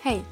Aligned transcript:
Hey, 0.00 0.22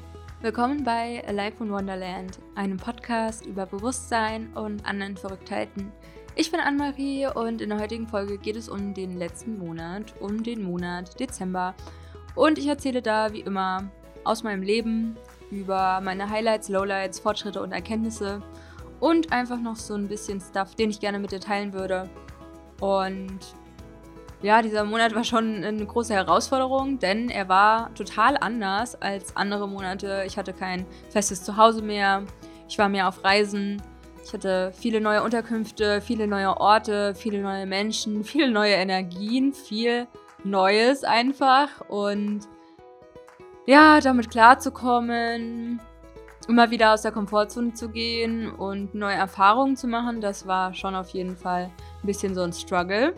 willkommen 0.41 0.85
bei 0.85 1.21
Alive 1.27 1.61
in 1.61 1.69
Wonderland, 1.69 2.39
einem 2.55 2.77
Podcast 2.77 3.45
über 3.45 3.65
Bewusstsein 3.65 4.47
und 4.55 4.85
anderen 4.85 5.17
Verrücktheiten. 5.17 5.91
Ich 6.35 6.51
bin 6.51 6.61
Anne-Marie 6.61 7.27
und 7.27 7.61
in 7.61 7.69
der 7.69 7.79
heutigen 7.81 8.07
Folge 8.07 8.37
geht 8.37 8.55
es 8.55 8.69
um 8.69 8.93
den 8.93 9.17
letzten 9.17 9.59
Monat, 9.59 10.13
um 10.21 10.41
den 10.41 10.63
Monat 10.63 11.19
Dezember. 11.19 11.75
Und 12.33 12.57
ich 12.57 12.67
erzähle 12.67 13.01
da 13.01 13.33
wie 13.33 13.41
immer 13.41 13.91
aus 14.23 14.41
meinem 14.41 14.61
Leben 14.61 15.17
über 15.51 15.99
meine 15.99 16.29
Highlights, 16.29 16.69
Lowlights, 16.69 17.19
Fortschritte 17.19 17.61
und 17.61 17.73
Erkenntnisse 17.73 18.41
und 19.01 19.33
einfach 19.33 19.59
noch 19.59 19.75
so 19.75 19.95
ein 19.95 20.07
bisschen 20.07 20.39
Stuff, 20.39 20.75
den 20.75 20.91
ich 20.91 21.01
gerne 21.01 21.19
mit 21.19 21.33
dir 21.33 21.41
teilen 21.41 21.73
würde. 21.73 22.09
Und 22.79 23.39
ja, 24.41 24.61
dieser 24.61 24.83
Monat 24.83 25.15
war 25.15 25.23
schon 25.23 25.63
eine 25.63 25.85
große 25.85 26.13
Herausforderung, 26.13 26.99
denn 26.99 27.29
er 27.29 27.49
war 27.49 27.93
total 27.95 28.37
anders 28.37 28.99
als 29.01 29.35
andere 29.35 29.67
Monate. 29.67 30.23
Ich 30.27 30.37
hatte 30.37 30.53
kein 30.53 30.85
festes 31.09 31.43
Zuhause 31.43 31.81
mehr. 31.81 32.23
Ich 32.69 32.77
war 32.77 32.87
mehr 32.87 33.07
auf 33.07 33.23
Reisen. 33.23 33.81
Ich 34.23 34.33
hatte 34.33 34.71
viele 34.77 35.01
neue 35.01 35.23
Unterkünfte, 35.23 36.01
viele 36.01 36.27
neue 36.27 36.57
Orte, 36.57 37.15
viele 37.15 37.41
neue 37.41 37.65
Menschen, 37.65 38.23
viele 38.25 38.51
neue 38.51 38.73
Energien, 38.73 39.53
viel 39.53 40.07
Neues 40.43 41.03
einfach. 41.03 41.81
Und 41.87 42.41
ja, 43.65 43.99
damit 44.01 44.29
klarzukommen, 44.29 45.81
immer 46.47 46.69
wieder 46.69 46.93
aus 46.93 47.01
der 47.01 47.11
Komfortzone 47.11 47.73
zu 47.73 47.89
gehen 47.89 48.51
und 48.51 48.93
neue 48.93 49.15
Erfahrungen 49.15 49.75
zu 49.75 49.87
machen, 49.87 50.21
das 50.21 50.47
war 50.47 50.73
schon 50.73 50.95
auf 50.95 51.09
jeden 51.09 51.35
Fall 51.35 51.71
ein 52.01 52.05
bisschen 52.05 52.35
so 52.35 52.43
ein 52.43 52.53
Struggle. 52.53 53.13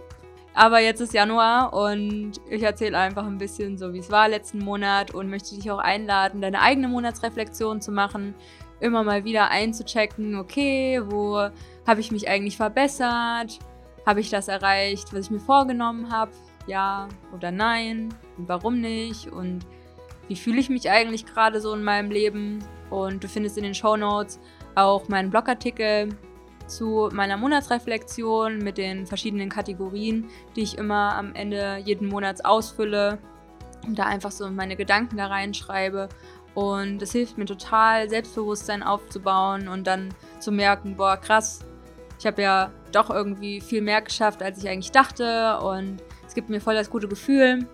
Aber 0.53 0.79
jetzt 0.79 0.99
ist 0.99 1.13
Januar 1.13 1.73
und 1.73 2.33
ich 2.49 2.63
erzähle 2.63 2.97
einfach 2.97 3.25
ein 3.25 3.37
bisschen 3.37 3.77
so, 3.77 3.93
wie 3.93 3.99
es 3.99 4.11
war 4.11 4.27
letzten 4.27 4.59
Monat 4.59 5.13
und 5.13 5.29
möchte 5.29 5.55
dich 5.55 5.69
auch 5.71 5.77
einladen, 5.77 6.41
deine 6.41 6.61
eigene 6.61 6.87
Monatsreflexion 6.87 7.81
zu 7.81 7.91
machen, 7.91 8.33
immer 8.79 9.03
mal 9.03 9.23
wieder 9.25 9.49
einzuchecken, 9.49 10.35
okay, 10.35 11.01
wo 11.05 11.49
habe 11.87 11.99
ich 11.99 12.11
mich 12.11 12.27
eigentlich 12.27 12.57
verbessert? 12.57 13.59
Habe 14.05 14.21
ich 14.21 14.29
das 14.29 14.47
erreicht, 14.47 15.13
was 15.13 15.25
ich 15.25 15.31
mir 15.31 15.39
vorgenommen 15.39 16.11
habe? 16.11 16.31
Ja 16.67 17.07
oder 17.33 17.51
nein? 17.51 18.09
Und 18.37 18.47
warum 18.47 18.79
nicht? 18.79 19.27
Und 19.27 19.65
wie 20.27 20.35
fühle 20.35 20.59
ich 20.59 20.69
mich 20.69 20.89
eigentlich 20.89 21.25
gerade 21.25 21.61
so 21.61 21.73
in 21.73 21.83
meinem 21.83 22.11
Leben? 22.11 22.63
Und 22.89 23.23
du 23.23 23.27
findest 23.27 23.57
in 23.57 23.63
den 23.63 23.75
Show 23.75 23.97
Notes 23.97 24.39
auch 24.75 25.07
meinen 25.09 25.29
Blogartikel 25.29 26.09
zu 26.69 27.09
meiner 27.11 27.37
Monatsreflexion 27.37 28.59
mit 28.59 28.77
den 28.77 29.05
verschiedenen 29.05 29.49
Kategorien, 29.49 30.29
die 30.55 30.61
ich 30.61 30.77
immer 30.77 31.15
am 31.15 31.33
Ende 31.35 31.77
jeden 31.83 32.07
Monats 32.07 32.43
ausfülle 32.45 33.17
und 33.85 33.97
da 33.97 34.03
einfach 34.03 34.31
so 34.31 34.49
meine 34.49 34.75
Gedanken 34.75 35.17
da 35.17 35.27
reinschreibe. 35.27 36.09
Und 36.55 37.01
es 37.01 37.11
hilft 37.11 37.37
mir 37.37 37.45
total, 37.45 38.09
Selbstbewusstsein 38.09 38.83
aufzubauen 38.83 39.67
und 39.67 39.87
dann 39.87 40.09
zu 40.39 40.51
merken, 40.51 40.95
boah, 40.95 41.17
krass, 41.17 41.59
ich 42.19 42.25
habe 42.25 42.41
ja 42.41 42.71
doch 42.91 43.09
irgendwie 43.09 43.61
viel 43.61 43.81
mehr 43.81 44.01
geschafft, 44.01 44.43
als 44.43 44.61
ich 44.61 44.69
eigentlich 44.69 44.91
dachte. 44.91 45.59
Und 45.59 46.03
es 46.27 46.33
gibt 46.33 46.49
mir 46.49 46.59
voll 46.59 46.75
das 46.75 46.89
gute 46.89 47.07
Gefühl. 47.07 47.67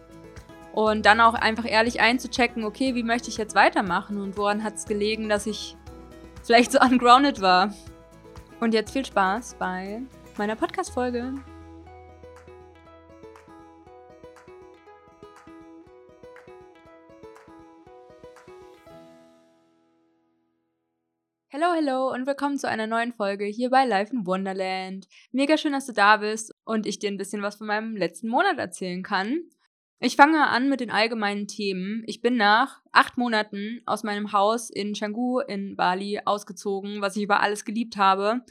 Und 0.73 1.05
dann 1.05 1.21
auch 1.21 1.33
einfach 1.33 1.65
ehrlich 1.65 2.01
einzuchecken, 2.01 2.65
okay, 2.65 2.95
wie 2.95 3.03
möchte 3.03 3.29
ich 3.29 3.37
jetzt 3.37 3.55
weitermachen 3.55 4.21
und 4.21 4.37
woran 4.37 4.63
hat 4.63 4.75
es 4.75 4.85
gelegen, 4.85 5.29
dass 5.29 5.45
ich 5.47 5.77
vielleicht 6.43 6.73
so 6.73 6.79
ungrounded 6.79 7.41
war. 7.41 7.73
Und 8.61 8.73
jetzt 8.73 8.91
viel 8.91 9.05
Spaß 9.05 9.55
bei 9.59 10.01
meiner 10.37 10.55
Podcast-Folge. 10.55 11.33
Hallo, 21.51 21.65
hallo 21.73 22.13
und 22.13 22.25
willkommen 22.27 22.57
zu 22.57 22.69
einer 22.69 22.87
neuen 22.87 23.13
Folge 23.13 23.45
hier 23.45 23.69
bei 23.69 23.85
Life 23.85 24.13
in 24.13 24.25
Wonderland. 24.25 25.07
Mega 25.31 25.57
schön, 25.57 25.73
dass 25.73 25.85
du 25.85 25.93
da 25.93 26.17
bist 26.17 26.53
und 26.63 26.85
ich 26.85 26.99
dir 26.99 27.09
ein 27.09 27.17
bisschen 27.17 27.41
was 27.41 27.57
von 27.57 27.67
meinem 27.67 27.97
letzten 27.97 28.29
Monat 28.29 28.57
erzählen 28.57 29.03
kann. 29.03 29.41
Ich 30.05 30.17
fange 30.17 30.47
an 30.47 30.69
mit 30.69 30.81
den 30.81 30.91
allgemeinen 30.91 31.47
Themen. 31.47 32.03
Ich 32.05 32.21
bin 32.21 32.37
nach 32.37 32.79
acht 32.91 33.17
Monaten 33.17 33.81
aus 33.87 34.03
meinem 34.03 34.33
Haus 34.33 34.69
in 34.69 34.93
Canggu 34.93 35.39
in 35.39 35.75
Bali 35.75 36.19
ausgezogen, 36.23 37.01
was 37.01 37.15
ich 37.15 37.23
über 37.23 37.39
alles 37.39 37.65
geliebt 37.65 37.97
habe. 37.97 38.41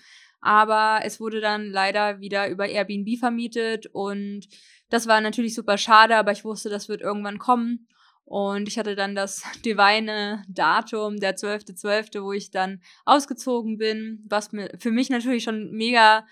Aber 0.41 1.03
es 1.04 1.20
wurde 1.20 1.41
dann 1.41 1.70
leider 1.70 2.19
wieder 2.19 2.48
über 2.48 2.66
Airbnb 2.66 3.20
vermietet 3.20 3.87
und 3.87 4.48
das 4.91 5.06
war 5.06 5.20
natürlich 5.20 5.54
super 5.54 5.78
schade, 5.78 6.16
aber 6.16 6.32
ich 6.32 6.44
wusste, 6.44 6.70
das 6.70 6.88
wird 6.88 7.03
irgendwann 7.03 7.38
kommen. 7.38 7.86
Und 8.25 8.66
ich 8.66 8.76
hatte 8.76 8.97
dann 8.97 9.15
das 9.15 9.44
divine 9.65 10.42
Datum, 10.48 11.21
der 11.21 11.36
12.12., 11.36 12.10
.12., 12.16 12.25
wo 12.25 12.32
ich 12.32 12.50
dann 12.50 12.81
ausgezogen 13.04 13.78
bin, 13.78 14.25
was 14.28 14.50
für 14.81 14.91
mich 14.91 15.09
natürlich 15.09 15.44
schon 15.44 15.71
mega 15.71 16.26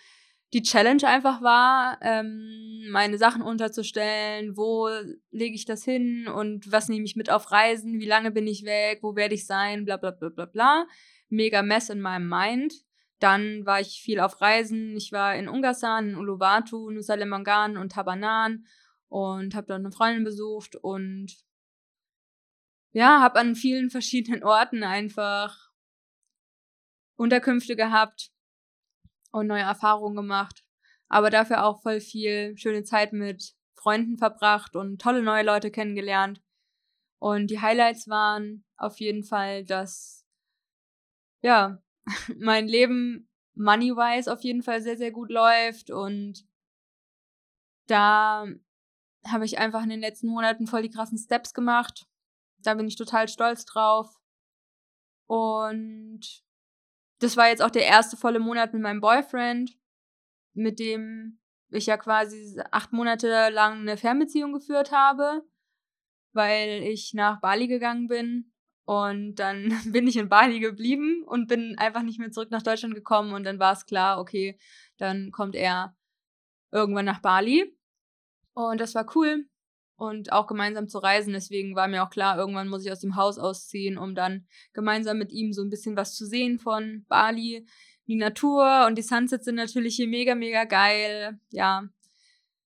die 0.52 0.62
Challenge 0.62 1.06
einfach 1.06 1.40
war, 1.40 1.98
ähm, 2.02 2.86
meine 2.90 3.16
Sachen 3.16 3.42
unterzustellen, 3.42 4.56
wo 4.56 4.88
lege 5.30 5.54
ich 5.54 5.64
das 5.64 5.82
hin 5.84 6.28
und 6.28 6.70
was 6.70 6.88
nehme 6.88 7.06
ich 7.06 7.16
mit 7.16 7.30
auf 7.30 7.50
Reisen, 7.50 8.00
wie 8.00 8.06
lange 8.06 8.30
bin 8.30 8.46
ich 8.46 8.64
weg, 8.64 8.98
wo 9.02 9.16
werde 9.16 9.34
ich 9.34 9.46
sein, 9.46 9.84
bla 9.84 9.96
bla 9.96 10.10
bla 10.10 10.28
bla 10.28 10.44
bla. 10.44 10.86
Mega 11.28 11.62
Mess 11.62 11.88
in 11.88 12.00
meinem 12.00 12.28
Mind. 12.28 12.74
Dann 13.18 13.64
war 13.64 13.80
ich 13.80 14.02
viel 14.02 14.20
auf 14.20 14.40
Reisen. 14.40 14.96
Ich 14.96 15.12
war 15.12 15.34
in 15.36 15.48
Ungarn, 15.48 16.10
in 16.10 16.16
Uluwatu, 16.16 16.90
Nusa 16.90 17.14
Lembangan 17.14 17.78
und 17.78 17.92
Tabanan 17.92 18.66
und 19.08 19.54
habe 19.54 19.69
dort 19.69 19.80
eine 19.80 19.92
Freundin 19.92 20.24
besucht 20.24 20.76
und 20.76 21.32
ja, 22.92 23.20
habe 23.20 23.38
an 23.38 23.54
vielen 23.54 23.88
verschiedenen 23.88 24.44
Orten 24.44 24.82
einfach 24.82 25.70
Unterkünfte 27.16 27.76
gehabt, 27.76 28.31
und 29.32 29.48
neue 29.48 29.62
Erfahrungen 29.62 30.16
gemacht. 30.16 30.65
Aber 31.09 31.31
dafür 31.31 31.65
auch 31.65 31.82
voll 31.82 32.00
viel 32.00 32.56
schöne 32.56 32.84
Zeit 32.84 33.12
mit 33.12 33.54
Freunden 33.75 34.16
verbracht 34.16 34.76
und 34.76 35.00
tolle 35.00 35.22
neue 35.22 35.43
Leute 35.43 35.70
kennengelernt. 35.70 36.41
Und 37.19 37.48
die 37.50 37.60
Highlights 37.60 38.09
waren 38.09 38.65
auf 38.76 38.98
jeden 39.00 39.25
Fall, 39.25 39.65
dass, 39.65 40.26
ja, 41.41 41.82
mein 42.38 42.66
Leben 42.66 43.28
money-wise 43.54 44.32
auf 44.32 44.43
jeden 44.43 44.62
Fall 44.62 44.81
sehr, 44.81 44.97
sehr 44.97 45.10
gut 45.10 45.31
läuft 45.31 45.91
und 45.91 46.47
da 47.87 48.47
habe 49.26 49.44
ich 49.44 49.59
einfach 49.59 49.82
in 49.82 49.91
den 49.91 50.00
letzten 50.00 50.28
Monaten 50.28 50.66
voll 50.66 50.82
die 50.82 50.91
krassen 50.91 51.19
Steps 51.19 51.54
gemacht. 51.54 52.06
Da 52.59 52.75
bin 52.75 52.88
ich 52.88 52.97
total 52.97 53.28
stolz 53.28 53.64
drauf. 53.64 54.20
Und 55.26 56.44
das 57.22 57.36
war 57.36 57.48
jetzt 57.48 57.62
auch 57.62 57.70
der 57.70 57.86
erste 57.86 58.16
volle 58.16 58.40
Monat 58.40 58.72
mit 58.72 58.82
meinem 58.82 59.00
Boyfriend, 59.00 59.76
mit 60.54 60.78
dem 60.78 61.38
ich 61.70 61.86
ja 61.86 61.96
quasi 61.96 62.60
acht 62.70 62.92
Monate 62.92 63.48
lang 63.50 63.80
eine 63.80 63.96
Fernbeziehung 63.96 64.52
geführt 64.52 64.92
habe, 64.92 65.42
weil 66.32 66.82
ich 66.82 67.14
nach 67.14 67.40
Bali 67.40 67.68
gegangen 67.68 68.08
bin. 68.08 68.52
Und 68.84 69.36
dann 69.36 69.72
bin 69.92 70.06
ich 70.06 70.16
in 70.16 70.28
Bali 70.28 70.58
geblieben 70.60 71.22
und 71.24 71.46
bin 71.46 71.78
einfach 71.78 72.02
nicht 72.02 72.18
mehr 72.18 72.32
zurück 72.32 72.50
nach 72.50 72.62
Deutschland 72.62 72.94
gekommen. 72.94 73.32
Und 73.32 73.44
dann 73.44 73.58
war 73.58 73.72
es 73.72 73.86
klar, 73.86 74.18
okay, 74.20 74.58
dann 74.98 75.30
kommt 75.30 75.54
er 75.54 75.96
irgendwann 76.72 77.04
nach 77.04 77.20
Bali. 77.20 77.76
Und 78.54 78.80
das 78.80 78.94
war 78.94 79.06
cool 79.14 79.46
und 79.97 80.32
auch 80.32 80.47
gemeinsam 80.47 80.88
zu 80.88 80.98
reisen. 80.98 81.32
Deswegen 81.32 81.76
war 81.76 81.88
mir 81.88 82.03
auch 82.03 82.10
klar, 82.10 82.38
irgendwann 82.38 82.69
muss 82.69 82.84
ich 82.84 82.92
aus 82.92 83.00
dem 83.00 83.16
Haus 83.16 83.38
ausziehen, 83.38 83.98
um 83.98 84.14
dann 84.14 84.47
gemeinsam 84.72 85.19
mit 85.19 85.32
ihm 85.32 85.53
so 85.53 85.62
ein 85.62 85.70
bisschen 85.70 85.97
was 85.97 86.14
zu 86.14 86.26
sehen 86.26 86.58
von 86.58 87.04
Bali. 87.08 87.66
Die 88.06 88.16
Natur 88.16 88.86
und 88.86 88.98
die 88.98 89.02
Sunsets 89.02 89.44
sind 89.44 89.54
natürlich 89.54 89.97
hier 89.97 90.08
mega, 90.08 90.34
mega 90.34 90.64
geil. 90.64 91.38
Ja, 91.50 91.88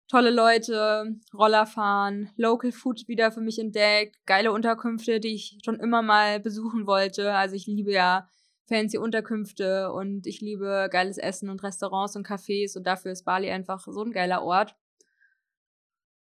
tolle 0.09 0.31
Leute, 0.31 1.17
Roller 1.35 1.67
fahren, 1.67 2.31
Local 2.37 2.73
Food 2.73 3.09
wieder 3.09 3.33
für 3.33 3.41
mich 3.41 3.59
entdeckt, 3.59 4.17
geile 4.27 4.53
Unterkünfte, 4.53 5.21
die 5.21 5.35
ich 5.35 5.59
schon 5.65 5.81
immer 5.81 6.03
mal 6.03 6.41
besuchen 6.41 6.87
wollte. 6.87 7.35
Also 7.35 7.56
ich 7.56 7.67
liebe 7.67 7.93
ja 7.93 8.29
fancy 8.69 8.99
Unterkünfte 8.99 9.93
und 9.93 10.27
ich 10.27 10.41
liebe 10.41 10.89
geiles 10.91 11.19
Essen 11.19 11.50
und 11.50 11.62
Restaurants 11.62 12.17
und 12.17 12.27
Cafés 12.27 12.77
und 12.77 12.87
dafür 12.87 13.12
ist 13.12 13.25
Bali 13.25 13.50
einfach 13.50 13.81
so 13.81 14.03
ein 14.03 14.12
geiler 14.12 14.43
Ort. 14.43 14.75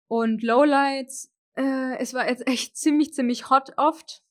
Und 0.08 0.42
Lowlights, 0.42 1.32
äh, 1.56 1.96
es 1.98 2.14
war 2.14 2.28
jetzt 2.28 2.46
echt 2.46 2.76
ziemlich, 2.76 3.14
ziemlich 3.14 3.50
hot 3.50 3.72
oft. 3.76 4.22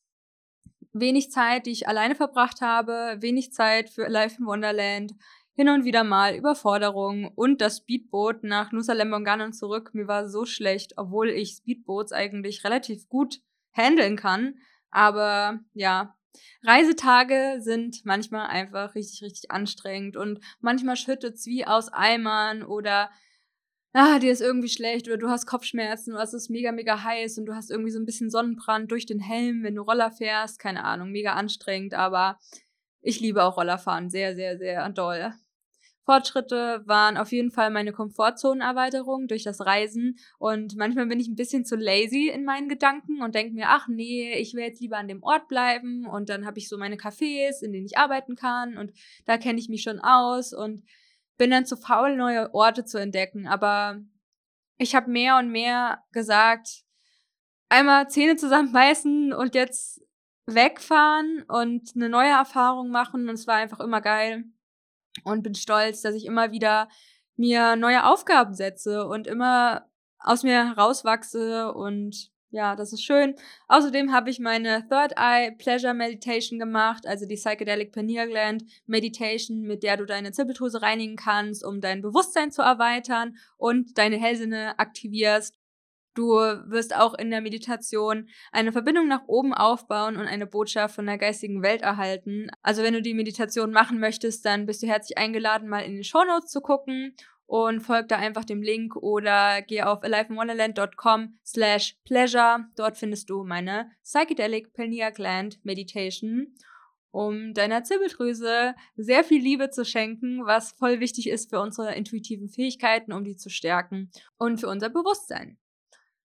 Wenig 0.92 1.30
Zeit, 1.32 1.66
die 1.66 1.72
ich 1.72 1.88
alleine 1.88 2.14
verbracht 2.14 2.60
habe, 2.60 3.16
wenig 3.18 3.52
Zeit 3.52 3.90
für 3.90 4.06
Life 4.06 4.36
in 4.38 4.46
Wonderland, 4.46 5.12
hin 5.56 5.68
und 5.68 5.84
wieder 5.84 6.04
mal 6.04 6.36
Überforderung 6.36 7.32
und 7.34 7.60
das 7.60 7.78
Speedboot 7.78 8.44
nach 8.44 8.72
Nusa 8.72 8.92
Lembongan 8.92 9.40
und 9.40 9.52
zurück. 9.54 9.90
Mir 9.92 10.06
war 10.06 10.28
so 10.28 10.44
schlecht, 10.44 10.94
obwohl 10.96 11.30
ich 11.30 11.56
Speedboats 11.56 12.12
eigentlich 12.12 12.64
relativ 12.64 13.08
gut 13.08 13.40
handeln 13.72 14.16
kann. 14.16 14.58
Aber 14.90 15.60
ja, 15.72 16.16
Reisetage 16.62 17.60
sind 17.60 18.04
manchmal 18.04 18.46
einfach 18.46 18.94
richtig, 18.94 19.22
richtig 19.22 19.50
anstrengend 19.50 20.16
und 20.16 20.40
manchmal 20.60 20.96
schüttet's 20.96 21.46
wie 21.46 21.66
aus 21.66 21.92
Eimern 21.92 22.62
oder 22.62 23.10
ah, 23.94 24.18
dir 24.18 24.32
ist 24.32 24.42
irgendwie 24.42 24.68
schlecht 24.68 25.06
oder 25.06 25.16
du 25.16 25.28
hast 25.28 25.46
Kopfschmerzen 25.46 26.12
oder 26.12 26.24
es 26.24 26.34
ist 26.34 26.50
mega, 26.50 26.72
mega 26.72 27.02
heiß 27.02 27.38
und 27.38 27.46
du 27.46 27.54
hast 27.54 27.70
irgendwie 27.70 27.92
so 27.92 27.98
ein 27.98 28.04
bisschen 28.04 28.28
Sonnenbrand 28.28 28.90
durch 28.90 29.06
den 29.06 29.20
Helm, 29.20 29.62
wenn 29.62 29.76
du 29.76 29.82
Roller 29.82 30.10
fährst. 30.10 30.58
Keine 30.58 30.84
Ahnung, 30.84 31.10
mega 31.10 31.34
anstrengend, 31.34 31.94
aber 31.94 32.38
ich 33.00 33.20
liebe 33.20 33.42
auch 33.44 33.56
Rollerfahren 33.56 34.10
sehr, 34.10 34.34
sehr, 34.34 34.58
sehr 34.58 34.88
doll. 34.90 35.32
Fortschritte 36.04 36.82
waren 36.84 37.16
auf 37.16 37.32
jeden 37.32 37.50
Fall 37.50 37.70
meine 37.70 37.92
Komfortzonenerweiterung 37.92 39.26
durch 39.26 39.42
das 39.42 39.64
Reisen 39.64 40.18
und 40.38 40.76
manchmal 40.76 41.06
bin 41.06 41.18
ich 41.18 41.28
ein 41.28 41.36
bisschen 41.36 41.64
zu 41.64 41.76
lazy 41.76 42.28
in 42.28 42.44
meinen 42.44 42.68
Gedanken 42.68 43.22
und 43.22 43.34
denke 43.34 43.54
mir, 43.54 43.66
ach 43.68 43.88
nee, 43.88 44.34
ich 44.34 44.52
will 44.52 44.64
jetzt 44.64 44.82
lieber 44.82 44.98
an 44.98 45.08
dem 45.08 45.22
Ort 45.22 45.48
bleiben 45.48 46.06
und 46.06 46.28
dann 46.28 46.44
habe 46.44 46.58
ich 46.58 46.68
so 46.68 46.76
meine 46.76 46.96
Cafés, 46.96 47.62
in 47.62 47.72
denen 47.72 47.86
ich 47.86 47.96
arbeiten 47.96 48.36
kann 48.36 48.76
und 48.76 48.92
da 49.24 49.38
kenne 49.38 49.58
ich 49.58 49.70
mich 49.70 49.82
schon 49.82 49.98
aus 50.00 50.52
und 50.52 50.82
bin 51.36 51.50
dann 51.50 51.66
zu 51.66 51.76
faul, 51.76 52.16
neue 52.16 52.52
Orte 52.54 52.84
zu 52.84 52.98
entdecken. 52.98 53.46
Aber 53.46 54.00
ich 54.78 54.94
habe 54.94 55.10
mehr 55.10 55.36
und 55.38 55.50
mehr 55.50 56.04
gesagt, 56.12 56.84
einmal 57.68 58.08
Zähne 58.08 58.36
zusammenbeißen 58.36 59.32
und 59.32 59.54
jetzt 59.54 60.02
wegfahren 60.46 61.44
und 61.48 61.92
eine 61.94 62.08
neue 62.08 62.30
Erfahrung 62.30 62.90
machen. 62.90 63.28
Und 63.28 63.34
es 63.34 63.46
war 63.46 63.56
einfach 63.56 63.80
immer 63.80 64.00
geil. 64.00 64.44
Und 65.22 65.42
bin 65.42 65.54
stolz, 65.54 66.02
dass 66.02 66.14
ich 66.14 66.26
immer 66.26 66.50
wieder 66.50 66.88
mir 67.36 67.76
neue 67.76 68.04
Aufgaben 68.04 68.54
setze 68.54 69.06
und 69.06 69.26
immer 69.26 69.88
aus 70.18 70.42
mir 70.42 70.66
herauswachse 70.68 71.72
und 71.72 72.33
ja, 72.54 72.76
das 72.76 72.92
ist 72.92 73.02
schön. 73.02 73.34
Außerdem 73.66 74.12
habe 74.12 74.30
ich 74.30 74.38
meine 74.38 74.86
Third 74.88 75.14
Eye 75.16 75.50
Pleasure 75.58 75.92
Meditation 75.92 76.60
gemacht, 76.60 77.04
also 77.04 77.26
die 77.26 77.34
Psychedelic 77.34 77.90
Pineal 77.90 78.28
Gland 78.28 78.62
Meditation, 78.86 79.62
mit 79.62 79.82
der 79.82 79.96
du 79.96 80.06
deine 80.06 80.30
Zirbeldrüse 80.30 80.80
reinigen 80.80 81.16
kannst, 81.16 81.64
um 81.64 81.80
dein 81.80 82.00
Bewusstsein 82.00 82.52
zu 82.52 82.62
erweitern 82.62 83.36
und 83.56 83.98
deine 83.98 84.18
Hellsinne 84.18 84.78
aktivierst. 84.78 85.56
Du 86.14 86.28
wirst 86.28 86.94
auch 86.94 87.14
in 87.14 87.32
der 87.32 87.40
Meditation 87.40 88.28
eine 88.52 88.70
Verbindung 88.70 89.08
nach 89.08 89.26
oben 89.26 89.52
aufbauen 89.52 90.16
und 90.16 90.28
eine 90.28 90.46
Botschaft 90.46 90.94
von 90.94 91.06
der 91.06 91.18
geistigen 91.18 91.60
Welt 91.60 91.82
erhalten. 91.82 92.46
Also 92.62 92.84
wenn 92.84 92.94
du 92.94 93.02
die 93.02 93.14
Meditation 93.14 93.72
machen 93.72 93.98
möchtest, 93.98 94.44
dann 94.44 94.64
bist 94.64 94.80
du 94.80 94.86
herzlich 94.86 95.18
eingeladen, 95.18 95.68
mal 95.68 95.80
in 95.80 95.94
den 95.94 96.04
Show 96.04 96.22
Notes 96.22 96.52
zu 96.52 96.60
gucken 96.60 97.16
und 97.46 97.80
folg 97.80 98.08
da 98.08 98.16
einfach 98.16 98.44
dem 98.44 98.62
Link 98.62 98.96
oder 98.96 99.62
geh 99.62 99.82
auf 99.82 100.02
aliveinwonderland.com 100.02 101.38
slash 101.44 101.96
pleasure. 102.04 102.66
Dort 102.76 102.96
findest 102.96 103.28
du 103.30 103.44
meine 103.44 103.90
Psychedelic 104.02 104.72
Pineal 104.72 105.12
Gland 105.12 105.64
Meditation, 105.64 106.54
um 107.10 107.54
deiner 107.54 107.84
Zirbeldrüse 107.84 108.74
sehr 108.96 109.24
viel 109.24 109.42
Liebe 109.42 109.70
zu 109.70 109.84
schenken, 109.84 110.44
was 110.46 110.72
voll 110.72 111.00
wichtig 111.00 111.28
ist 111.28 111.50
für 111.50 111.60
unsere 111.60 111.94
intuitiven 111.94 112.48
Fähigkeiten, 112.48 113.12
um 113.12 113.24
die 113.24 113.36
zu 113.36 113.50
stärken 113.50 114.10
und 114.36 114.58
für 114.58 114.68
unser 114.68 114.88
Bewusstsein. 114.88 115.58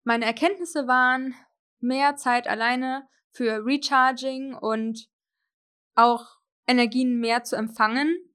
Meine 0.03 0.25
Erkenntnisse 0.25 0.87
waren 0.87 1.35
mehr 1.79 2.15
Zeit 2.15 2.47
alleine 2.47 3.07
für 3.31 3.65
Recharging 3.65 4.53
und 4.53 5.09
auch 5.95 6.37
Energien 6.67 7.19
mehr 7.19 7.43
zu 7.43 7.55
empfangen 7.55 8.26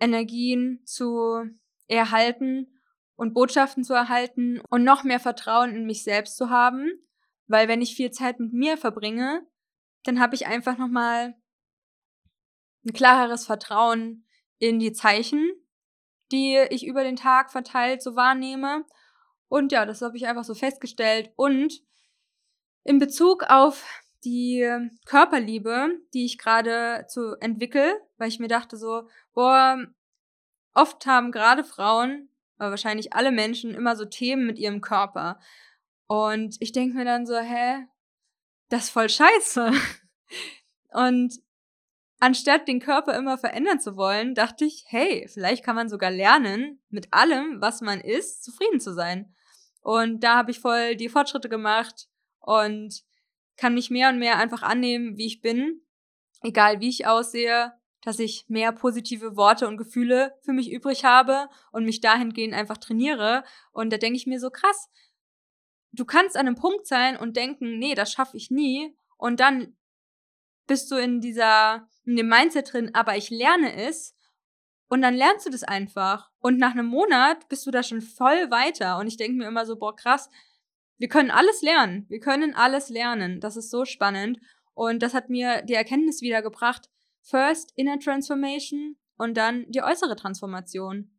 Energien 0.00 0.80
zu 0.84 1.44
erhalten 1.86 2.80
und 3.16 3.34
Botschaften 3.34 3.84
zu 3.84 3.94
erhalten 3.94 4.60
und 4.70 4.84
noch 4.84 5.04
mehr 5.04 5.20
Vertrauen 5.20 5.74
in 5.74 5.86
mich 5.86 6.04
selbst 6.04 6.36
zu 6.36 6.50
haben, 6.50 6.90
weil 7.46 7.66
wenn 7.66 7.82
ich 7.82 7.96
viel 7.96 8.10
Zeit 8.10 8.38
mit 8.38 8.52
mir 8.52 8.76
verbringe, 8.76 9.46
dann 10.04 10.20
habe 10.20 10.34
ich 10.34 10.46
einfach 10.46 10.78
noch 10.78 10.88
mal 10.88 11.34
ein 12.86 12.92
klareres 12.92 13.46
Vertrauen 13.46 14.26
in 14.58 14.78
die 14.78 14.92
Zeichen, 14.92 15.50
die 16.30 16.58
ich 16.70 16.86
über 16.86 17.02
den 17.02 17.16
Tag 17.16 17.50
verteilt 17.50 18.02
so 18.02 18.16
wahrnehme. 18.16 18.84
Und 19.48 19.72
ja, 19.72 19.86
das 19.86 20.02
habe 20.02 20.16
ich 20.16 20.26
einfach 20.26 20.44
so 20.44 20.54
festgestellt. 20.54 21.32
Und 21.36 21.82
in 22.84 22.98
Bezug 22.98 23.44
auf 23.48 23.84
die 24.24 24.68
Körperliebe, 25.04 25.90
die 26.14 26.24
ich 26.24 26.38
gerade 26.38 27.06
zu 27.08 27.36
entwickel, 27.40 27.94
weil 28.16 28.28
ich 28.28 28.38
mir 28.38 28.48
dachte 28.48 28.76
so, 28.76 29.08
boah, 29.32 29.78
oft 30.74 31.06
haben 31.06 31.32
gerade 31.32 31.64
Frauen, 31.64 32.28
aber 32.56 32.70
wahrscheinlich 32.70 33.12
alle 33.12 33.32
Menschen 33.32 33.74
immer 33.74 33.96
so 33.96 34.04
Themen 34.04 34.46
mit 34.46 34.58
ihrem 34.58 34.80
Körper. 34.80 35.38
Und 36.06 36.56
ich 36.60 36.72
denke 36.72 36.96
mir 36.96 37.04
dann 37.04 37.26
so, 37.26 37.36
hä, 37.36 37.86
das 38.68 38.84
ist 38.84 38.90
voll 38.90 39.08
scheiße. 39.08 39.72
Und 40.92 41.34
anstatt 42.18 42.66
den 42.66 42.80
Körper 42.80 43.16
immer 43.16 43.38
verändern 43.38 43.80
zu 43.80 43.96
wollen, 43.96 44.34
dachte 44.34 44.64
ich, 44.64 44.84
hey, 44.88 45.28
vielleicht 45.32 45.64
kann 45.64 45.76
man 45.76 45.88
sogar 45.88 46.10
lernen, 46.10 46.80
mit 46.88 47.12
allem, 47.12 47.60
was 47.60 47.80
man 47.80 48.00
ist, 48.00 48.42
zufrieden 48.42 48.80
zu 48.80 48.94
sein. 48.94 49.34
Und 49.80 50.24
da 50.24 50.36
habe 50.36 50.50
ich 50.50 50.60
voll 50.60 50.96
die 50.96 51.08
Fortschritte 51.08 51.48
gemacht 51.48 52.08
und 52.40 53.02
kann 53.58 53.74
mich 53.74 53.90
mehr 53.90 54.08
und 54.08 54.18
mehr 54.18 54.38
einfach 54.38 54.62
annehmen, 54.62 55.18
wie 55.18 55.26
ich 55.26 55.42
bin, 55.42 55.82
egal 56.42 56.80
wie 56.80 56.88
ich 56.88 57.06
aussehe, 57.06 57.74
dass 58.02 58.20
ich 58.20 58.46
mehr 58.48 58.72
positive 58.72 59.36
Worte 59.36 59.68
und 59.68 59.76
Gefühle 59.76 60.34
für 60.42 60.52
mich 60.52 60.70
übrig 60.72 61.04
habe 61.04 61.48
und 61.72 61.84
mich 61.84 62.00
dahingehend 62.00 62.54
einfach 62.54 62.78
trainiere. 62.78 63.44
Und 63.72 63.92
da 63.92 63.98
denke 63.98 64.16
ich 64.16 64.26
mir 64.26 64.40
so 64.40 64.50
krass, 64.50 64.88
du 65.92 66.04
kannst 66.04 66.36
an 66.36 66.46
einem 66.46 66.56
Punkt 66.56 66.86
sein 66.86 67.16
und 67.16 67.36
denken, 67.36 67.78
nee, 67.78 67.94
das 67.94 68.12
schaffe 68.12 68.36
ich 68.36 68.50
nie. 68.50 68.96
Und 69.16 69.40
dann 69.40 69.76
bist 70.66 70.90
du 70.90 70.96
in 70.96 71.20
dieser, 71.20 71.88
in 72.04 72.16
dem 72.16 72.28
Mindset 72.28 72.72
drin, 72.72 72.94
aber 72.94 73.16
ich 73.16 73.30
lerne 73.30 73.74
es. 73.74 74.14
Und 74.88 75.02
dann 75.02 75.14
lernst 75.14 75.44
du 75.46 75.50
das 75.50 75.64
einfach. 75.64 76.30
Und 76.38 76.58
nach 76.58 76.72
einem 76.72 76.86
Monat 76.86 77.48
bist 77.48 77.66
du 77.66 77.70
da 77.70 77.82
schon 77.82 78.00
voll 78.00 78.50
weiter. 78.50 78.98
Und 78.98 79.08
ich 79.08 79.16
denke 79.16 79.36
mir 79.36 79.48
immer 79.48 79.66
so, 79.66 79.76
boah, 79.76 79.94
krass, 79.94 80.30
wir 80.98 81.08
können 81.08 81.30
alles 81.30 81.62
lernen. 81.62 82.06
Wir 82.08 82.20
können 82.20 82.54
alles 82.54 82.88
lernen. 82.88 83.40
Das 83.40 83.56
ist 83.56 83.70
so 83.70 83.84
spannend. 83.84 84.38
Und 84.74 85.02
das 85.02 85.14
hat 85.14 85.30
mir 85.30 85.62
die 85.62 85.74
Erkenntnis 85.74 86.20
wiedergebracht. 86.20 86.88
First 87.22 87.72
Inner 87.76 87.98
Transformation 87.98 88.96
und 89.16 89.36
dann 89.36 89.64
die 89.68 89.82
äußere 89.82 90.16
Transformation. 90.16 91.10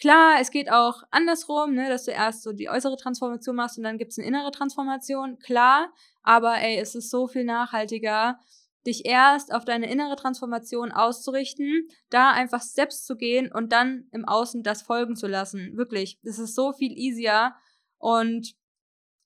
Klar, 0.00 0.38
es 0.40 0.50
geht 0.50 0.70
auch 0.70 1.02
andersrum, 1.10 1.74
ne, 1.74 1.88
dass 1.88 2.04
du 2.04 2.10
erst 2.10 2.42
so 2.42 2.52
die 2.52 2.68
äußere 2.68 2.96
Transformation 2.96 3.54
machst 3.54 3.78
und 3.78 3.84
dann 3.84 3.96
gibt's 3.96 4.18
eine 4.18 4.26
innere 4.26 4.50
Transformation. 4.50 5.38
Klar, 5.38 5.92
aber 6.22 6.56
ey, 6.56 6.78
es 6.78 6.96
ist 6.96 7.10
so 7.10 7.28
viel 7.28 7.44
nachhaltiger, 7.44 8.40
dich 8.86 9.06
erst 9.06 9.54
auf 9.54 9.64
deine 9.64 9.90
innere 9.90 10.16
Transformation 10.16 10.90
auszurichten, 10.90 11.88
da 12.10 12.32
einfach 12.32 12.62
Steps 12.62 13.04
zu 13.04 13.16
gehen 13.16 13.52
und 13.52 13.72
dann 13.72 14.08
im 14.10 14.24
Außen 14.24 14.62
das 14.62 14.82
folgen 14.82 15.14
zu 15.14 15.28
lassen. 15.28 15.76
Wirklich, 15.76 16.18
das 16.24 16.38
ist 16.38 16.56
so 16.56 16.72
viel 16.72 16.92
easier 16.92 17.54
und 17.98 18.56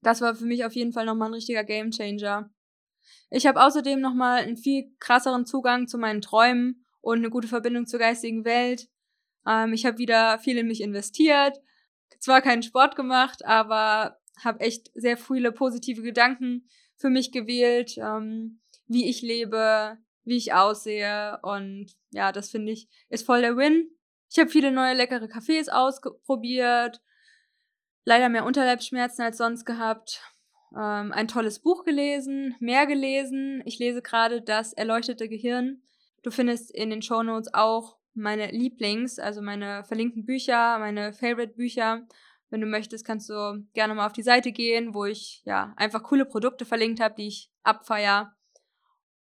das 0.02 0.20
war 0.20 0.34
für 0.34 0.44
mich 0.44 0.64
auf 0.64 0.72
jeden 0.72 0.92
Fall 0.92 1.06
nochmal 1.06 1.28
ein 1.28 1.34
richtiger 1.34 1.64
Gamechanger. 1.64 2.50
Ich 3.30 3.46
habe 3.46 3.62
außerdem 3.62 4.00
nochmal 4.00 4.42
einen 4.42 4.56
viel 4.56 4.94
krasseren 5.00 5.46
Zugang 5.46 5.88
zu 5.88 5.98
meinen 5.98 6.20
Träumen 6.20 6.84
und 7.00 7.18
eine 7.18 7.30
gute 7.30 7.48
Verbindung 7.48 7.86
zur 7.86 7.98
geistigen 7.98 8.44
Welt. 8.44 8.88
Ähm, 9.46 9.72
ich 9.72 9.86
habe 9.86 9.98
wieder 9.98 10.38
viel 10.38 10.58
in 10.58 10.66
mich 10.66 10.80
investiert. 10.80 11.58
Zwar 12.20 12.42
keinen 12.42 12.62
Sport 12.62 12.96
gemacht, 12.96 13.44
aber 13.44 14.18
habe 14.42 14.60
echt 14.60 14.90
sehr 14.94 15.16
viele 15.16 15.52
positive 15.52 16.02
Gedanken 16.02 16.68
für 16.96 17.10
mich 17.10 17.32
gewählt, 17.32 17.96
ähm, 17.98 18.60
wie 18.86 19.08
ich 19.08 19.22
lebe, 19.22 19.98
wie 20.24 20.36
ich 20.36 20.52
aussehe. 20.52 21.38
Und 21.42 21.92
ja, 22.10 22.32
das 22.32 22.50
finde 22.50 22.72
ich 22.72 22.88
ist 23.08 23.26
voll 23.26 23.40
der 23.40 23.56
Win. 23.56 23.90
Ich 24.30 24.38
habe 24.38 24.50
viele 24.50 24.72
neue 24.72 24.94
leckere 24.94 25.26
Cafés 25.26 25.70
ausprobiert. 25.70 27.00
Leider 28.08 28.30
mehr 28.30 28.46
Unterleibsschmerzen 28.46 29.22
als 29.22 29.36
sonst 29.36 29.66
gehabt 29.66 30.22
ähm, 30.74 31.12
ein 31.12 31.28
tolles 31.28 31.58
Buch 31.58 31.84
gelesen, 31.84 32.56
mehr 32.58 32.86
gelesen. 32.86 33.60
Ich 33.66 33.78
lese 33.78 34.00
gerade 34.00 34.40
Das 34.40 34.72
erleuchtete 34.72 35.28
Gehirn. 35.28 35.82
Du 36.22 36.30
findest 36.30 36.70
in 36.70 36.88
den 36.88 37.02
Show 37.02 37.22
Notes 37.22 37.52
auch 37.52 37.98
meine 38.14 38.50
Lieblings, 38.50 39.18
also 39.18 39.42
meine 39.42 39.84
verlinkten 39.84 40.24
Bücher, 40.24 40.78
meine 40.78 41.12
Favorite 41.12 41.52
Bücher. 41.52 42.06
Wenn 42.48 42.62
du 42.62 42.66
möchtest, 42.66 43.04
kannst 43.04 43.28
du 43.28 43.66
gerne 43.74 43.94
mal 43.94 44.06
auf 44.06 44.14
die 44.14 44.22
Seite 44.22 44.52
gehen, 44.52 44.94
wo 44.94 45.04
ich 45.04 45.42
ja 45.44 45.74
einfach 45.76 46.02
coole 46.02 46.24
Produkte 46.24 46.64
verlinkt 46.64 47.00
habe, 47.00 47.14
die 47.14 47.26
ich 47.26 47.52
abfeier. 47.62 48.34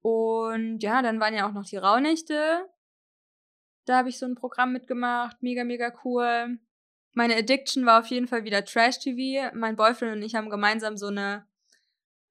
Und 0.01 0.83
ja, 0.83 1.01
dann 1.01 1.19
waren 1.19 1.33
ja 1.33 1.49
auch 1.49 1.53
noch 1.53 1.65
die 1.65 1.77
Rauhnächte. 1.77 2.69
Da 3.85 3.97
habe 3.97 4.09
ich 4.09 4.19
so 4.19 4.27
ein 4.27 4.35
Programm 4.35 4.73
mitgemacht, 4.73 5.41
mega, 5.41 5.63
mega 5.63 5.91
cool. 6.03 6.59
Meine 7.15 7.37
Addiction 7.37 7.85
war 7.85 8.01
auf 8.01 8.07
jeden 8.07 8.27
Fall 8.27 8.43
wieder 8.43 8.65
Trash-TV. 8.65 9.55
Mein 9.55 9.77
Boyfriend 9.77 10.17
und 10.17 10.21
ich 10.21 10.35
haben 10.35 10.49
gemeinsam 10.49 10.97
so 10.97 11.07
eine, 11.07 11.47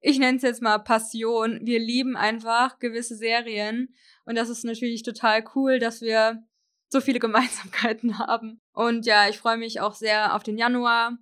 ich 0.00 0.19
nenne 0.19 0.37
es 0.37 0.43
jetzt 0.43 0.61
mal 0.61 0.79
Passion. 0.79 1.61
Wir 1.62 1.81
lieben 1.81 2.17
einfach 2.17 2.79
gewisse 2.79 3.17
Serien. 3.17 3.95
Und 4.26 4.37
das 4.37 4.50
ist 4.50 4.62
natürlich 4.62 5.03
total 5.03 5.43
cool, 5.55 5.79
dass 5.79 6.03
wir 6.03 6.45
so 6.91 7.00
viele 7.00 7.19
Gemeinsamkeiten 7.26 8.19
haben. 8.19 8.61
Und 8.75 9.07
ja, 9.07 9.26
ich 9.26 9.38
freue 9.38 9.57
mich 9.57 9.81
auch 9.81 9.95
sehr 9.95 10.37
auf 10.37 10.43
den 10.43 10.59
Januar, 10.59 11.17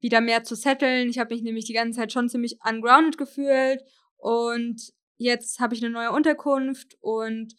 wieder 0.00 0.22
mehr 0.22 0.42
zu 0.42 0.54
setteln. 0.54 1.10
Ich 1.10 1.18
habe 1.18 1.34
mich 1.34 1.42
nämlich 1.42 1.66
die 1.66 1.74
ganze 1.74 1.98
Zeit 1.98 2.12
schon 2.12 2.30
ziemlich 2.30 2.58
ungrounded 2.66 3.18
gefühlt. 3.18 3.84
Und 4.16 4.94
jetzt 5.18 5.60
habe 5.60 5.74
ich 5.74 5.84
eine 5.84 5.92
neue 5.92 6.12
Unterkunft 6.12 6.96
und 7.00 7.54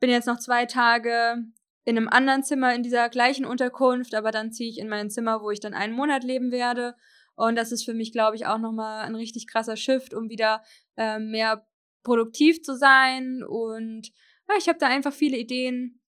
bin 0.00 0.08
jetzt 0.08 0.26
noch 0.26 0.38
zwei 0.38 0.64
Tage 0.64 1.44
in 1.84 1.96
einem 1.96 2.08
anderen 2.08 2.44
Zimmer 2.44 2.74
in 2.74 2.82
dieser 2.82 3.08
gleichen 3.08 3.44
Unterkunft, 3.44 4.14
aber 4.14 4.30
dann 4.30 4.52
ziehe 4.52 4.70
ich 4.70 4.78
in 4.78 4.88
mein 4.88 5.10
Zimmer, 5.10 5.42
wo 5.42 5.50
ich 5.50 5.60
dann 5.60 5.74
einen 5.74 5.94
Monat 5.94 6.22
leben 6.22 6.52
werde. 6.52 6.94
Und 7.34 7.56
das 7.56 7.72
ist 7.72 7.84
für 7.84 7.94
mich, 7.94 8.12
glaube 8.12 8.36
ich, 8.36 8.46
auch 8.46 8.58
nochmal 8.58 9.04
ein 9.04 9.14
richtig 9.14 9.46
krasser 9.46 9.76
Shift, 9.76 10.14
um 10.14 10.28
wieder 10.28 10.62
äh, 10.96 11.18
mehr 11.18 11.66
produktiv 12.02 12.62
zu 12.62 12.76
sein. 12.76 13.42
Und 13.42 14.08
ja, 14.48 14.54
ich 14.58 14.68
habe 14.68 14.78
da 14.78 14.86
einfach 14.86 15.12
viele 15.12 15.38
Ideen, 15.38 16.00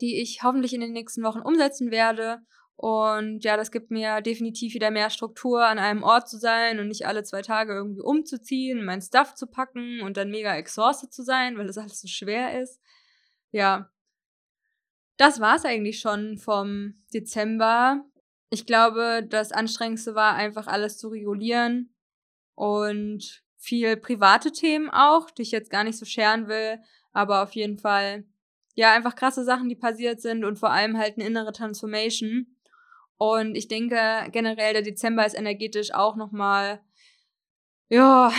die 0.00 0.20
ich 0.20 0.42
hoffentlich 0.42 0.74
in 0.74 0.80
den 0.80 0.92
nächsten 0.92 1.22
Wochen 1.22 1.40
umsetzen 1.40 1.90
werde. 1.90 2.40
Und 2.76 3.44
ja, 3.44 3.56
das 3.56 3.70
gibt 3.70 3.90
mir 3.90 4.22
definitiv 4.22 4.72
wieder 4.72 4.90
mehr 4.90 5.10
Struktur, 5.10 5.66
an 5.66 5.78
einem 5.78 6.02
Ort 6.02 6.28
zu 6.28 6.38
sein 6.38 6.80
und 6.80 6.88
nicht 6.88 7.06
alle 7.06 7.22
zwei 7.24 7.42
Tage 7.42 7.74
irgendwie 7.74 8.00
umzuziehen, 8.00 8.84
mein 8.84 9.02
Stuff 9.02 9.34
zu 9.34 9.46
packen 9.46 10.00
und 10.00 10.16
dann 10.16 10.30
mega 10.30 10.56
exhausted 10.56 11.12
zu 11.12 11.22
sein, 11.22 11.58
weil 11.58 11.66
das 11.66 11.76
alles 11.76 12.00
so 12.00 12.08
schwer 12.08 12.60
ist. 12.60 12.80
Ja, 13.50 13.90
das 15.20 15.38
war's 15.38 15.66
eigentlich 15.66 16.00
schon 16.00 16.38
vom 16.38 16.94
Dezember. 17.12 18.02
Ich 18.48 18.64
glaube, 18.64 19.22
das 19.28 19.52
Anstrengendste 19.52 20.14
war 20.14 20.34
einfach 20.34 20.66
alles 20.66 20.96
zu 20.96 21.08
regulieren 21.08 21.94
und 22.54 23.42
viel 23.58 23.98
private 23.98 24.50
Themen 24.50 24.88
auch, 24.88 25.30
die 25.30 25.42
ich 25.42 25.50
jetzt 25.50 25.70
gar 25.70 25.84
nicht 25.84 25.98
so 25.98 26.06
scheren 26.06 26.48
will, 26.48 26.80
aber 27.12 27.42
auf 27.42 27.52
jeden 27.52 27.78
Fall 27.78 28.24
ja 28.74 28.94
einfach 28.94 29.14
krasse 29.14 29.44
Sachen, 29.44 29.68
die 29.68 29.76
passiert 29.76 30.22
sind 30.22 30.42
und 30.42 30.58
vor 30.58 30.70
allem 30.70 30.96
halt 30.96 31.18
eine 31.18 31.26
innere 31.26 31.52
Transformation. 31.52 32.56
Und 33.18 33.56
ich 33.56 33.68
denke 33.68 34.26
generell 34.32 34.72
der 34.72 34.82
Dezember 34.82 35.26
ist 35.26 35.36
energetisch 35.36 35.92
auch 35.92 36.16
noch 36.16 36.32
mal 36.32 36.80
ja 37.90 38.32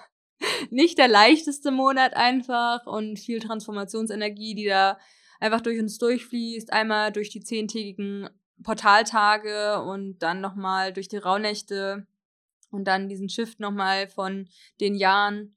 nicht 0.70 0.96
der 0.96 1.08
leichteste 1.08 1.70
Monat 1.70 2.14
einfach 2.14 2.86
und 2.86 3.18
viel 3.18 3.40
Transformationsenergie, 3.40 4.54
die 4.54 4.64
da 4.64 4.98
einfach 5.40 5.60
durch 5.60 5.78
uns 5.78 5.98
durchfließt. 5.98 6.72
Einmal 6.72 7.12
durch 7.12 7.30
die 7.30 7.40
zehntägigen 7.40 8.28
Portaltage 8.62 9.82
und 9.82 10.18
dann 10.18 10.40
nochmal 10.40 10.92
durch 10.92 11.08
die 11.08 11.16
Rauhnächte 11.16 12.06
und 12.70 12.84
dann 12.84 13.08
diesen 13.08 13.28
Shift 13.28 13.60
nochmal 13.60 14.08
von 14.08 14.48
den 14.80 14.94
Jahren. 14.94 15.56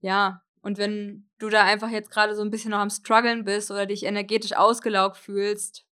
Ja, 0.00 0.42
und 0.62 0.78
wenn 0.78 1.28
du 1.38 1.48
da 1.48 1.64
einfach 1.64 1.90
jetzt 1.90 2.10
gerade 2.10 2.34
so 2.34 2.42
ein 2.42 2.50
bisschen 2.50 2.70
noch 2.70 2.78
am 2.78 2.90
struggeln 2.90 3.44
bist 3.44 3.70
oder 3.70 3.86
dich 3.86 4.04
energetisch 4.04 4.52
ausgelaugt 4.52 5.16
fühlst, 5.16 5.86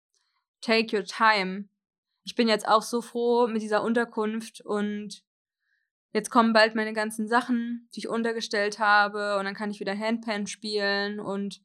take 0.60 0.96
your 0.96 1.04
time. 1.04 1.68
Ich 2.24 2.34
bin 2.34 2.48
jetzt 2.48 2.68
auch 2.68 2.82
so 2.82 3.00
froh 3.00 3.46
mit 3.46 3.62
dieser 3.62 3.82
Unterkunft 3.82 4.60
und 4.60 5.22
jetzt 6.12 6.30
kommen 6.30 6.52
bald 6.52 6.74
meine 6.74 6.92
ganzen 6.92 7.28
Sachen, 7.28 7.88
die 7.94 8.00
ich 8.00 8.08
untergestellt 8.08 8.78
habe 8.78 9.38
und 9.38 9.44
dann 9.44 9.54
kann 9.54 9.70
ich 9.70 9.80
wieder 9.80 9.96
Handpan 9.96 10.46
spielen 10.46 11.20
und 11.20 11.62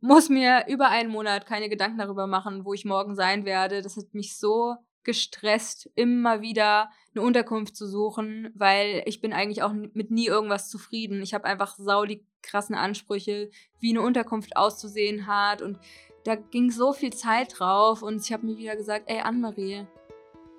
muss 0.00 0.28
mir 0.28 0.64
über 0.68 0.88
einen 0.88 1.10
Monat 1.10 1.46
keine 1.46 1.68
Gedanken 1.68 1.98
darüber 1.98 2.26
machen, 2.26 2.64
wo 2.64 2.72
ich 2.72 2.84
morgen 2.84 3.14
sein 3.14 3.44
werde. 3.44 3.82
Das 3.82 3.96
hat 3.96 4.14
mich 4.14 4.36
so 4.36 4.76
gestresst, 5.04 5.90
immer 5.94 6.40
wieder 6.42 6.90
eine 7.14 7.24
Unterkunft 7.24 7.76
zu 7.76 7.86
suchen, 7.86 8.50
weil 8.54 9.02
ich 9.06 9.20
bin 9.20 9.32
eigentlich 9.32 9.62
auch 9.62 9.72
mit 9.72 10.10
nie 10.10 10.26
irgendwas 10.26 10.68
zufrieden. 10.68 11.22
Ich 11.22 11.34
habe 11.34 11.44
einfach 11.44 11.76
sau 11.76 12.04
die 12.04 12.26
krassen 12.42 12.74
Ansprüche, 12.74 13.50
wie 13.80 13.90
eine 13.90 14.02
Unterkunft 14.02 14.56
auszusehen 14.56 15.26
hat 15.26 15.62
und 15.62 15.78
da 16.24 16.34
ging 16.34 16.70
so 16.70 16.92
viel 16.92 17.12
Zeit 17.12 17.58
drauf 17.58 18.02
und 18.02 18.22
ich 18.22 18.32
habe 18.32 18.44
mir 18.44 18.58
wieder 18.58 18.76
gesagt, 18.76 19.04
ey 19.06 19.20
Anne-Marie, 19.20 19.86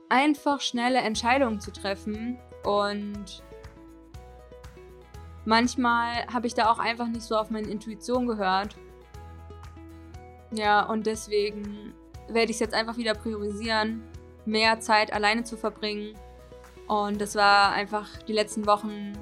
einfach 0.10 0.62
schnelle 0.62 1.00
Entscheidungen 1.00 1.60
zu 1.60 1.72
treffen 1.72 2.40
und 2.64 3.44
manchmal 5.46 6.26
habe 6.34 6.48
ich 6.48 6.56
da 6.56 6.72
auch 6.72 6.80
einfach 6.80 7.08
nicht 7.08 7.22
so 7.22 7.36
auf 7.36 7.52
meine 7.52 7.70
Intuition 7.70 8.26
gehört 8.26 8.76
ja, 10.52 10.84
und 10.84 11.06
deswegen 11.06 11.94
werde 12.28 12.52
ich 12.52 12.58
es 12.58 12.60
jetzt 12.60 12.74
einfach 12.74 12.98
wieder 12.98 13.14
priorisieren, 13.14 14.04
mehr 14.46 14.80
Zeit 14.80 15.14
alleine 15.14 15.44
zu 15.44 15.58
verbringen. 15.58 16.16
Und 16.88 17.22
das 17.22 17.36
war 17.36 17.72
einfach 17.72 18.08
die 18.24 18.34
letzten 18.34 18.66
Wochen 18.66 19.14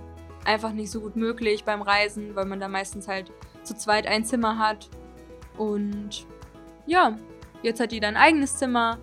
einfach 0.46 0.72
nicht 0.72 0.90
so 0.90 1.02
gut 1.02 1.16
möglich 1.16 1.66
beim 1.66 1.82
Reisen, 1.82 2.36
weil 2.36 2.46
man 2.46 2.60
da 2.60 2.70
meistens 2.70 3.08
halt 3.08 3.32
zu 3.64 3.76
zweit 3.76 4.08
ein 4.08 4.24
Zimmer 4.24 4.58
hat. 4.58 4.90
Und 5.58 6.26
ja, 6.86 7.18
jetzt 7.62 7.82
hat 7.82 7.92
jeder 7.92 8.08
ein 8.08 8.16
eigenes 8.18 8.56
Zimmer. 8.58 8.98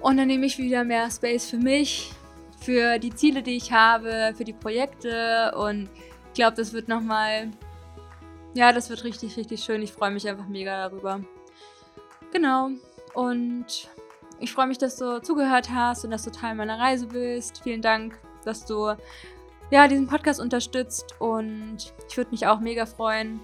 Und 0.00 0.16
dann 0.16 0.28
nehme 0.28 0.46
ich 0.46 0.56
wieder 0.56 0.84
mehr 0.84 1.10
Space 1.10 1.50
für 1.50 1.58
mich, 1.58 2.12
für 2.58 2.98
die 2.98 3.14
Ziele, 3.14 3.42
die 3.42 3.56
ich 3.56 3.72
habe, 3.72 4.32
für 4.36 4.44
die 4.44 4.54
Projekte. 4.54 5.52
Und 5.56 5.90
ich 6.28 6.34
glaube, 6.34 6.56
das 6.56 6.72
wird 6.72 6.88
nochmal 6.88 7.50
ja, 8.56 8.72
das 8.72 8.88
wird 8.88 9.04
richtig, 9.04 9.36
richtig 9.36 9.62
schön. 9.62 9.82
Ich 9.82 9.92
freue 9.92 10.10
mich 10.10 10.26
einfach 10.26 10.48
mega 10.48 10.88
darüber. 10.88 11.20
Genau. 12.32 12.70
Und 13.12 13.88
ich 14.40 14.52
freue 14.52 14.66
mich, 14.66 14.78
dass 14.78 14.96
du 14.96 15.20
zugehört 15.20 15.68
hast 15.70 16.04
und 16.04 16.10
dass 16.10 16.24
du 16.24 16.30
Teil 16.30 16.54
meiner 16.54 16.78
Reise 16.78 17.06
bist. 17.06 17.62
Vielen 17.62 17.82
Dank, 17.82 18.18
dass 18.44 18.64
du 18.64 18.94
ja, 19.70 19.88
diesen 19.88 20.06
Podcast 20.06 20.40
unterstützt. 20.40 21.14
Und 21.18 21.92
ich 22.08 22.16
würde 22.16 22.30
mich 22.30 22.46
auch 22.46 22.60
mega 22.60 22.86
freuen, 22.86 23.40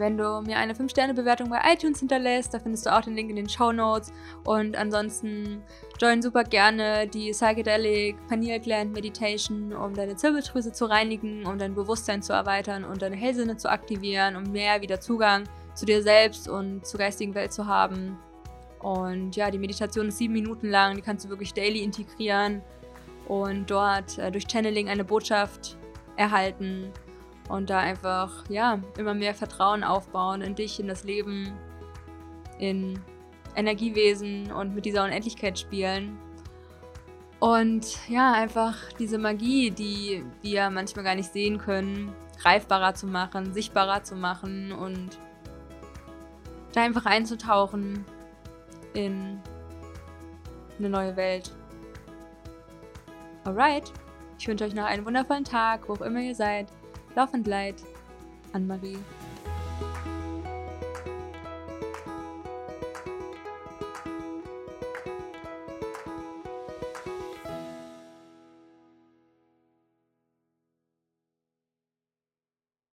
wenn 0.00 0.16
du 0.16 0.40
mir 0.40 0.56
eine 0.56 0.72
5-Sterne-Bewertung 0.72 1.48
bei 1.50 1.60
iTunes 1.72 2.00
hinterlässt. 2.00 2.52
Da 2.52 2.58
findest 2.58 2.86
du 2.86 2.96
auch 2.96 3.02
den 3.02 3.14
Link 3.14 3.30
in 3.30 3.36
den 3.36 3.48
Show 3.48 3.70
Notes. 3.70 4.12
Und 4.44 4.76
ansonsten 4.76 5.62
join 6.00 6.22
super 6.22 6.42
gerne 6.42 7.06
die 7.06 7.30
Psychedelic 7.30 8.16
Pineal 8.28 8.58
Gland 8.58 8.92
Meditation, 8.92 9.72
um 9.72 9.94
deine 9.94 10.16
Zirbeldrüse 10.16 10.72
zu 10.72 10.86
reinigen, 10.86 11.46
um 11.46 11.58
dein 11.58 11.74
Bewusstsein 11.74 12.22
zu 12.22 12.32
erweitern 12.32 12.84
und 12.84 13.02
deine 13.02 13.16
Hellsinne 13.16 13.56
zu 13.56 13.70
aktivieren, 13.70 14.34
um 14.34 14.50
mehr 14.50 14.80
wieder 14.80 14.98
Zugang 15.00 15.44
zu 15.74 15.86
dir 15.86 16.02
selbst 16.02 16.48
und 16.48 16.84
zur 16.84 16.98
geistigen 16.98 17.34
Welt 17.34 17.52
zu 17.52 17.66
haben. 17.66 18.18
Und 18.80 19.36
ja, 19.36 19.50
die 19.50 19.58
Meditation 19.58 20.08
ist 20.08 20.18
sieben 20.18 20.32
Minuten 20.32 20.68
lang, 20.68 20.96
die 20.96 21.02
kannst 21.02 21.24
du 21.26 21.28
wirklich 21.28 21.52
daily 21.52 21.82
integrieren 21.82 22.62
und 23.28 23.70
dort 23.70 24.18
äh, 24.18 24.32
durch 24.32 24.46
Channeling 24.50 24.88
eine 24.88 25.04
Botschaft 25.04 25.76
erhalten 26.16 26.90
und 27.50 27.68
da 27.68 27.80
einfach, 27.80 28.44
ja, 28.48 28.78
immer 28.96 29.12
mehr 29.12 29.34
Vertrauen 29.34 29.82
aufbauen 29.82 30.40
in 30.40 30.54
dich, 30.54 30.78
in 30.78 30.86
das 30.86 31.02
Leben, 31.02 31.52
in 32.58 33.00
Energiewesen 33.56 34.52
und 34.52 34.74
mit 34.74 34.84
dieser 34.84 35.04
Unendlichkeit 35.04 35.58
spielen. 35.58 36.16
Und 37.40 38.08
ja, 38.08 38.32
einfach 38.32 38.76
diese 38.98 39.18
Magie, 39.18 39.72
die 39.72 40.24
wir 40.42 40.70
manchmal 40.70 41.04
gar 41.04 41.14
nicht 41.16 41.32
sehen 41.32 41.58
können, 41.58 42.14
greifbarer 42.40 42.94
zu 42.94 43.06
machen, 43.06 43.52
sichtbarer 43.52 44.04
zu 44.04 44.14
machen 44.14 44.70
und 44.70 45.18
da 46.72 46.82
einfach 46.82 47.06
einzutauchen 47.06 48.04
in 48.94 49.40
eine 50.78 50.88
neue 50.88 51.16
Welt. 51.16 51.50
Alright, 53.44 53.92
ich 54.38 54.46
wünsche 54.46 54.64
euch 54.64 54.74
noch 54.74 54.84
einen 54.84 55.04
wundervollen 55.04 55.44
Tag, 55.44 55.88
wo 55.88 55.94
auch 55.94 56.02
immer 56.02 56.20
ihr 56.20 56.34
seid. 56.34 56.68
Love 57.16 57.34
and 57.34 57.46
light, 57.46 57.82
Anne-Marie. 58.54 58.98